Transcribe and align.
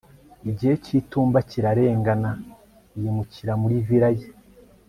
Igihe 0.49 0.73
cyitumba 0.83 1.37
kirarengana 1.49 2.31
yimukira 2.99 3.53
muri 3.61 3.75
villa 3.85 4.09
ye 4.17 4.27